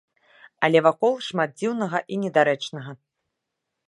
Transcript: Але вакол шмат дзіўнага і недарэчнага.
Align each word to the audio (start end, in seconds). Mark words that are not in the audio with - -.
Але 0.67 0.79
вакол 0.85 1.13
шмат 1.27 1.53
дзіўнага 1.59 2.01
і 2.15 2.19
недарэчнага. 2.23 2.91